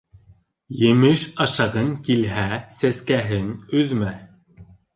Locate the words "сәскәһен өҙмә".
2.79-4.13